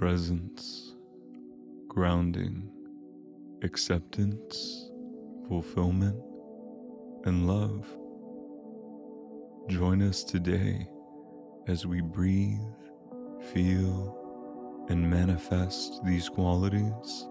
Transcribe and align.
presence, 0.00 0.94
grounding, 1.86 2.66
acceptance, 3.62 4.90
fulfillment, 5.46 6.16
and 7.26 7.46
love. 7.46 7.86
Join 9.68 10.00
us 10.00 10.24
today 10.24 10.88
as 11.66 11.84
we 11.84 12.00
breathe, 12.00 12.56
feel, 13.52 14.86
and 14.88 15.10
manifest 15.10 16.02
these 16.06 16.30
qualities 16.30 17.28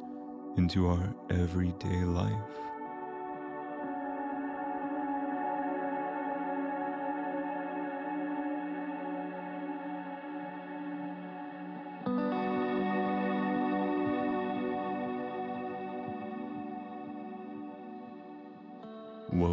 into 0.56 0.90
our 0.90 1.16
everyday 1.32 2.04
life. 2.04 2.69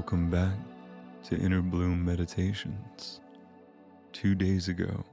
Welcome 0.07 0.31
back 0.31 0.57
to 1.25 1.37
Inner 1.37 1.63
Bloom 1.63 2.05
Meditations. 2.05 3.21
Two 4.13 4.37
days 4.37 4.69
ago, 4.69 5.05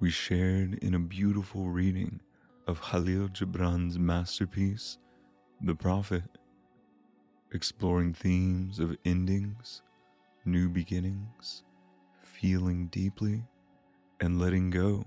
we 0.00 0.10
shared 0.10 0.74
in 0.84 0.94
a 0.94 0.98
beautiful 0.98 1.70
reading 1.70 2.20
of 2.66 2.78
Khalil 2.78 3.28
Gibran's 3.28 3.98
masterpiece, 3.98 4.98
The 5.62 5.74
Prophet, 5.74 6.24
exploring 7.54 8.12
themes 8.12 8.78
of 8.78 8.98
endings, 9.02 9.80
new 10.44 10.68
beginnings, 10.68 11.62
feeling 12.22 12.88
deeply, 12.88 13.44
and 14.20 14.38
letting 14.38 14.68
go 14.68 15.06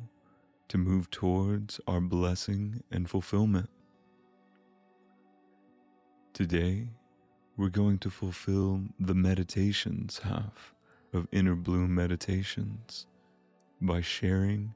to 0.69 0.79
move 0.79 1.11
towards 1.11 1.79
our 1.85 2.01
blessing 2.01 2.81
and 2.89 3.07
fulfillment. 3.07 3.69
Today, 6.33 6.87
we're 7.57 7.69
going 7.69 7.97
to 7.99 8.09
fulfill 8.09 8.81
the 8.99 9.13
meditations 9.13 10.19
half 10.19 10.73
of 11.13 11.27
Inner 11.31 11.55
Bloom 11.55 11.93
Meditations 11.93 13.07
by 13.81 14.01
sharing 14.01 14.73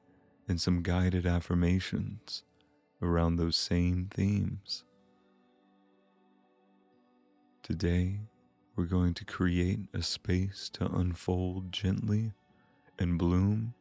in 0.48 0.58
some 0.58 0.82
guided 0.82 1.26
affirmations 1.26 2.44
around 3.00 3.36
those 3.36 3.56
same 3.56 4.08
themes. 4.12 4.84
Today, 7.62 8.20
we're 8.76 8.84
going 8.84 9.14
to 9.14 9.24
create 9.24 9.80
a 9.94 10.02
space 10.02 10.68
to 10.74 10.86
unfold 10.86 11.72
gently 11.72 12.32
and 12.98 13.18
bloom 13.18 13.74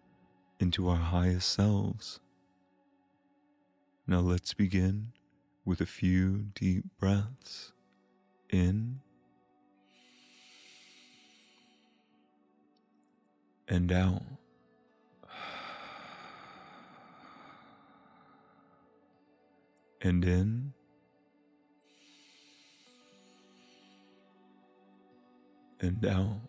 into 0.59 0.87
our 0.87 0.95
highest 0.95 1.51
selves. 1.51 2.21
Now 4.07 4.21
let's 4.21 4.53
begin 4.53 5.11
with 5.65 5.81
a 5.81 5.85
few 5.85 6.47
deep 6.55 6.85
breaths 6.97 7.73
in 8.49 8.99
and 13.67 13.91
out. 13.91 14.23
And 20.01 20.23
in 20.23 20.73
and 25.79 26.05
out. 26.05 26.41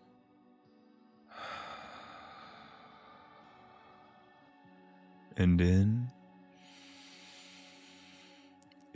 And 5.37 5.61
in, 5.61 6.07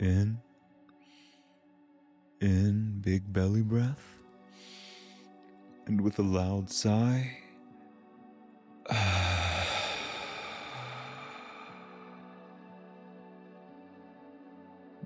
in, 0.00 0.38
in, 2.40 2.71
big 3.02 3.32
belly 3.32 3.62
breath. 3.62 4.18
And 5.86 6.00
with 6.00 6.18
a 6.20 6.22
loud 6.22 6.70
sigh, 6.70 7.38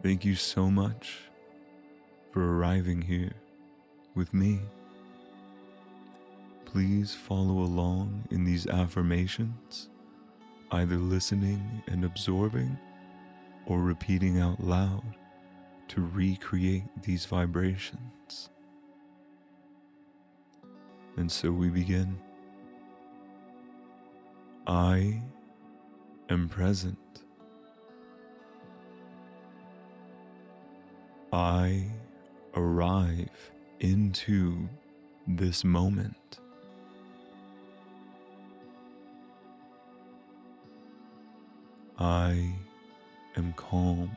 Thank 0.03 0.25
you 0.25 0.35
so 0.35 0.71
much 0.71 1.19
for 2.31 2.57
arriving 2.57 3.03
here 3.03 3.33
with 4.15 4.33
me. 4.35 4.61
Please 6.67 7.15
follow 7.15 7.59
along 7.59 8.29
in 8.31 8.45
these 8.45 8.67
affirmations, 8.67 9.89
either 10.71 10.97
listening 10.97 11.83
and 11.89 12.05
absorbing 12.05 12.79
or 13.67 13.81
repeating 13.81 14.39
out 14.39 14.63
loud 14.63 15.03
to 15.89 16.01
recreate 16.01 16.85
these 17.03 17.27
vibrations. 17.27 18.51
And 21.17 21.31
so 21.31 21.51
we 21.51 21.69
begin. 21.69 22.19
I 24.67 25.23
am 26.29 26.49
present. 26.49 26.99
I 31.33 31.85
arrive 32.55 33.51
into 33.81 34.69
this 35.27 35.65
moment. 35.65 36.41
I 41.99 42.53
am 43.37 43.55
calm, 43.57 44.17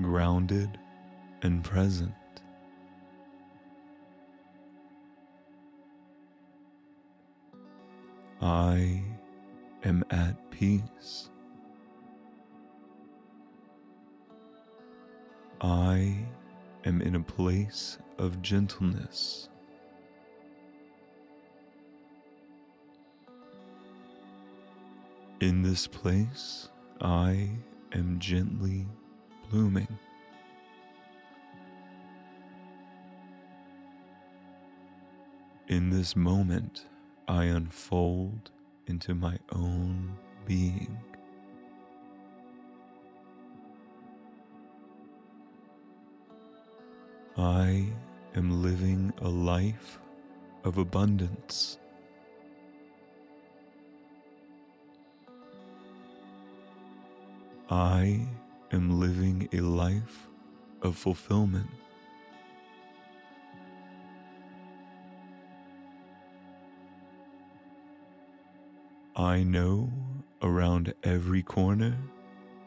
grounded, 0.00 0.78
and 1.42 1.62
present. 1.62 2.12
I 8.40 9.02
am 9.84 10.04
at 10.10 10.50
peace. 10.50 11.30
I 15.60 16.16
am 16.84 17.00
in 17.00 17.14
a 17.14 17.20
place 17.20 17.98
of 18.18 18.42
gentleness. 18.42 19.48
In 25.40 25.62
this 25.62 25.86
place, 25.86 26.68
I 27.00 27.50
am 27.92 28.18
gently 28.18 28.86
blooming. 29.50 29.98
In 35.68 35.90
this 35.90 36.14
moment, 36.14 36.86
I 37.26 37.44
unfold 37.44 38.50
into 38.86 39.14
my 39.14 39.38
own 39.52 40.16
being. 40.46 40.96
I 47.36 47.86
am 48.34 48.62
living 48.62 49.12
a 49.20 49.28
life 49.28 49.98
of 50.64 50.78
abundance. 50.78 51.78
I 57.68 58.26
am 58.72 59.00
living 59.00 59.48
a 59.52 59.60
life 59.60 60.28
of 60.82 60.96
fulfillment. 60.96 61.70
I 69.14 69.42
know 69.42 69.90
around 70.42 70.92
every 71.02 71.42
corner 71.42 71.96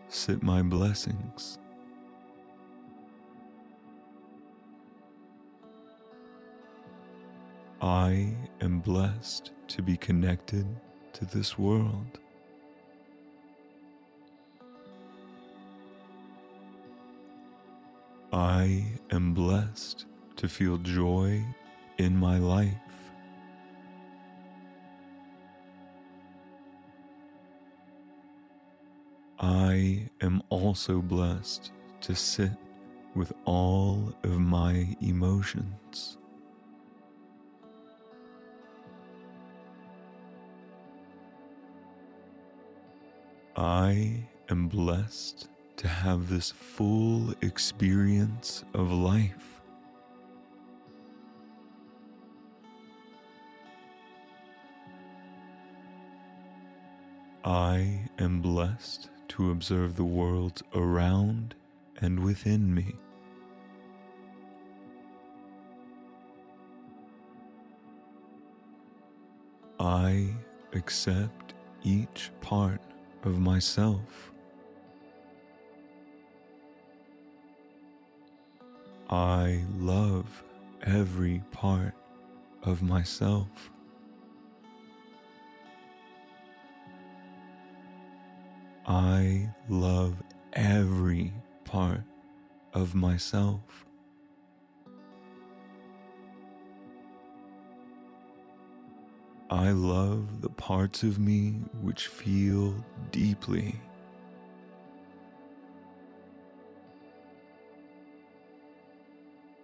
sit 0.08 0.42
my 0.42 0.62
blessings. 0.64 1.60
I 7.82 8.36
am 8.62 8.80
blessed 8.80 9.52
to 9.68 9.82
be 9.82 9.96
connected 9.96 10.66
to 11.14 11.26
this 11.26 11.58
world. 11.58 12.20
I 18.32 18.86
am 19.12 19.34
blessed 19.34 20.06
to 20.36 20.48
feel 20.48 20.78
joy 20.78 21.44
in 21.98 22.16
my 22.16 22.38
life. 22.38 22.76
I 29.40 30.10
am 30.22 30.44
also 30.50 31.02
blessed 31.02 31.72
to 32.02 32.14
sit 32.14 32.52
with 33.16 33.34
all 33.46 34.14
of 34.24 34.40
my 34.40 34.96
emotions. 35.02 36.18
I 43.56 44.24
am 44.50 44.68
blessed 44.68 45.50
to 45.80 45.88
have 45.88 46.28
this 46.28 46.52
full 46.52 47.34
experience 47.42 48.66
of 48.74 48.92
life. 48.92 49.62
I 57.46 58.10
am 58.20 58.42
blessed 58.42 59.10
to 59.30 59.52
observe 59.52 59.96
the 59.96 60.04
world 60.04 60.62
around 60.76 61.56
and 62.02 62.20
within 62.26 62.76
me. 62.76 62.96
I 69.80 70.28
accept 70.74 71.54
each 71.84 72.32
part 72.42 72.82
of 73.24 73.40
myself. 73.40 74.34
I 79.10 79.64
love 79.80 80.44
every 80.84 81.42
part 81.52 81.96
of 82.62 82.84
myself. 82.84 83.72
I 88.86 89.50
love 89.68 90.16
every 90.54 91.34
part 91.66 92.04
of 92.74 92.94
myself. 92.94 93.86
I 99.50 99.72
love 99.72 100.42
the 100.42 100.50
parts 100.50 101.02
of 101.02 101.18
me 101.18 101.62
which 101.82 102.06
feel 102.06 102.76
deeply. 103.12 103.82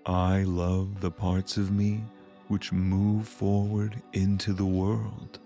I 0.06 0.44
love 0.44 1.02
the 1.02 1.10
parts 1.10 1.58
of 1.58 1.72
me 1.72 2.04
which 2.48 2.72
move 2.72 3.28
forward 3.28 4.04
into 4.14 4.54
the 4.54 4.66
world. 4.66 5.40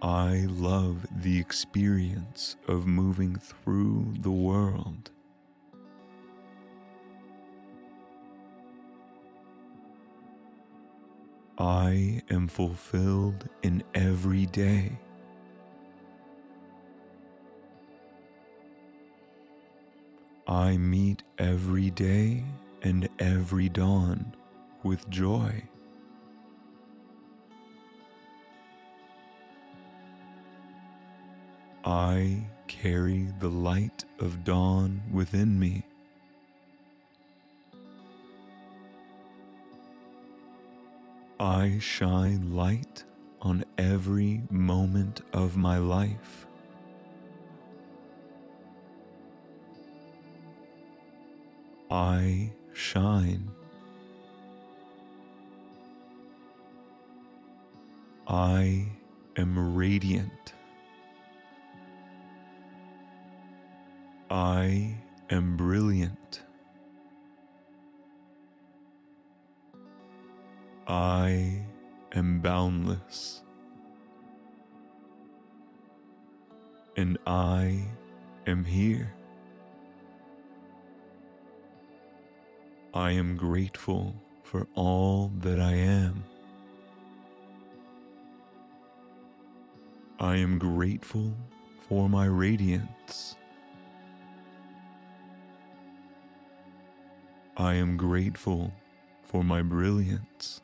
I 0.00 0.46
love 0.48 1.06
the 1.22 1.38
experience 1.38 2.56
of 2.66 2.86
moving 2.86 3.36
through 3.36 4.14
the 4.20 4.30
world. 4.30 5.10
I 11.58 12.22
am 12.30 12.48
fulfilled 12.48 13.50
in 13.62 13.82
every 13.94 14.46
day. 14.46 14.98
I 20.48 20.76
meet 20.76 21.24
every 21.38 21.90
day 21.90 22.44
and 22.82 23.08
every 23.18 23.68
dawn 23.68 24.32
with 24.84 25.08
joy. 25.10 25.64
I 31.84 32.46
carry 32.68 33.32
the 33.40 33.48
light 33.48 34.04
of 34.20 34.44
dawn 34.44 35.02
within 35.12 35.58
me. 35.58 35.82
I 41.40 41.78
shine 41.80 42.54
light 42.54 43.04
on 43.42 43.64
every 43.78 44.42
moment 44.48 45.22
of 45.32 45.56
my 45.56 45.78
life. 45.78 46.45
I 51.90 52.52
shine. 52.72 53.50
I 58.26 58.88
am 59.36 59.76
radiant. 59.76 60.52
I 64.28 64.96
am 65.30 65.56
brilliant. 65.56 66.42
I 70.88 71.62
am 72.12 72.40
boundless. 72.40 73.42
And 76.96 77.18
I 77.26 77.84
am 78.46 78.64
here. 78.64 79.15
I 82.96 83.10
am 83.10 83.36
grateful 83.36 84.14
for 84.42 84.66
all 84.74 85.30
that 85.40 85.60
I 85.60 85.74
am. 85.74 86.24
I 90.18 90.36
am 90.36 90.58
grateful 90.58 91.34
for 91.90 92.08
my 92.08 92.24
radiance. 92.24 93.36
I 97.58 97.74
am 97.74 97.98
grateful 97.98 98.72
for 99.24 99.44
my 99.44 99.60
brilliance. 99.60 100.62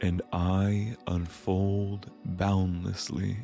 And 0.00 0.22
I 0.32 0.96
unfold 1.06 2.10
boundlessly. 2.24 3.36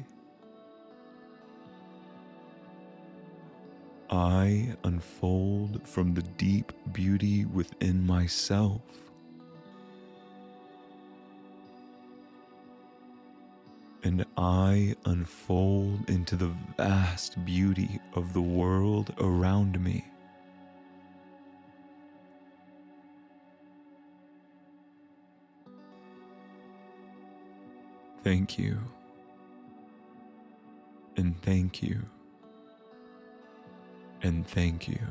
I 4.10 4.76
unfold 4.84 5.86
from 5.86 6.14
the 6.14 6.22
deep 6.22 6.72
beauty 6.92 7.44
within 7.44 8.06
myself. 8.06 8.80
and 14.04 14.24
I 14.36 14.94
unfold 15.04 16.08
into 16.08 16.36
the 16.36 16.54
vast 16.76 17.44
beauty 17.44 18.00
of 18.14 18.32
the 18.32 18.40
world 18.40 19.12
around 19.18 19.78
me. 19.80 20.04
Thank 28.22 28.58
you. 28.58 28.78
And 31.16 31.40
thank 31.42 31.82
you. 31.82 32.04
And 34.22 34.46
thank 34.46 34.88
you. 34.88 34.98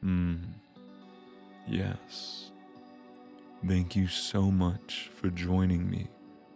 Hmm. 0.00 0.36
Yes. 1.66 2.52
Thank 3.66 3.96
you 3.96 4.06
so 4.06 4.50
much 4.50 5.10
for 5.20 5.28
joining 5.28 5.90
me 5.90 6.06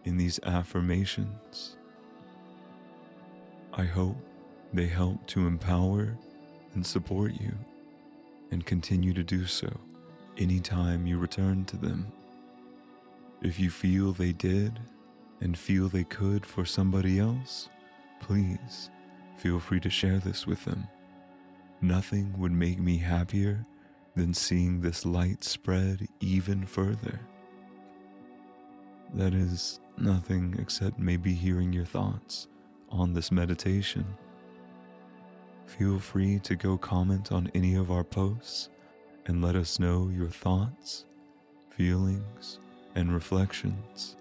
in 0.05 0.17
these 0.17 0.41
affirmations. 0.45 1.77
I 3.73 3.85
hope 3.85 4.17
they 4.73 4.87
help 4.87 5.27
to 5.29 5.47
empower 5.47 6.17
and 6.75 6.87
support 6.87 7.33
you 7.41 7.53
and 8.51 8.65
continue 8.67 9.15
to 9.15 9.23
do 9.23 9.47
so 9.47 9.71
anytime 10.39 11.07
you 11.07 11.19
return 11.19 11.65
to 11.67 11.77
them. 11.77 12.13
If 13.43 13.59
you 13.59 13.71
feel 13.71 14.13
they 14.13 14.33
did 14.33 14.79
and 15.41 15.59
feel 15.59 15.89
they 15.89 16.05
could 16.05 16.47
for 16.47 16.65
somebody 16.65 17.19
else, 17.19 17.69
please 18.21 18.91
feel 19.37 19.59
free 19.59 19.81
to 19.81 19.91
share 19.91 20.19
this 20.19 20.47
with 20.47 20.65
them. 20.65 20.87
Nothing 21.81 22.39
would 22.39 22.53
make 22.53 22.79
me 22.79 22.99
happier 22.99 23.67
than 24.15 24.35
seeing 24.35 24.81
this 24.81 25.05
light 25.05 25.43
spread 25.43 26.07
even 26.21 26.65
further. 26.67 27.19
That 29.15 29.35
is 29.35 29.81
nothing 29.99 30.57
except 30.59 30.99
maybe 30.99 31.35
hearing 31.35 31.73
your 31.73 31.85
thoughts 31.85 32.49
on 32.91 33.13
this 33.13 33.33
meditation. 33.33 34.05
Feel 35.67 35.99
free 35.99 36.39
to 36.41 36.55
go 36.55 36.77
comment 36.77 37.33
on 37.33 37.51
any 37.55 37.75
of 37.75 37.91
our 37.91 38.05
posts 38.05 38.69
and 39.27 39.43
let 39.43 39.57
us 39.57 39.79
know 39.79 40.11
your 40.15 40.29
thoughts, 40.29 41.05
feelings, 41.71 42.59
and 42.95 43.15
reflections. 43.15 44.17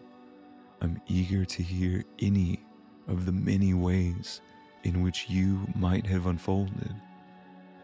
I'm 0.82 1.02
eager 1.08 1.46
to 1.46 1.64
hear 1.64 2.04
any 2.20 2.60
of 3.08 3.26
the 3.26 3.32
many 3.32 3.74
ways 3.74 4.42
in 4.84 5.04
which 5.04 5.30
you 5.30 5.68
might 5.76 6.06
have 6.08 6.26
unfolded 6.26 6.96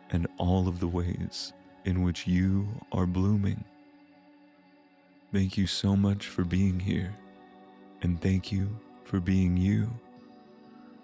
and 0.09 0.27
all 0.37 0.67
of 0.67 0.79
the 0.79 0.87
ways 0.87 1.53
in 1.85 2.03
which 2.03 2.27
you 2.27 2.67
are 2.91 3.05
blooming. 3.05 3.63
Thank 5.33 5.57
you 5.57 5.67
so 5.67 5.95
much 5.95 6.27
for 6.27 6.43
being 6.43 6.79
here, 6.79 7.15
and 8.01 8.21
thank 8.21 8.51
you 8.51 8.79
for 9.03 9.19
being 9.19 9.57
you. 9.57 9.89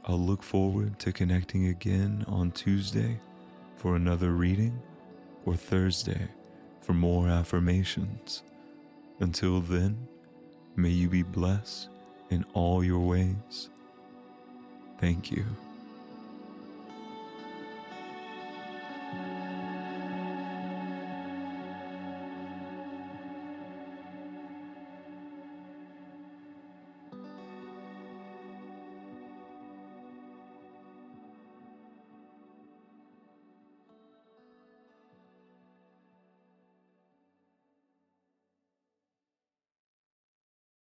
I'll 0.06 0.20
look 0.20 0.44
forward 0.44 1.00
to 1.00 1.12
connecting 1.12 1.68
again 1.68 2.26
on 2.28 2.52
Tuesday 2.52 3.20
for 3.78 3.96
another 3.96 4.32
reading 4.32 4.82
or 5.46 5.56
Thursday 5.56 6.28
for 6.82 6.94
more 6.94 7.28
affirmations. 7.28 8.44
Until 9.20 9.62
then, 9.62 10.08
may 10.76 10.90
you 10.90 11.10
be 11.10 11.24
blessed 11.24 11.90
in 12.30 12.46
all 12.54 12.84
your 12.84 13.00
ways. 13.00 13.70
Thank 15.00 15.32
you. 15.32 15.46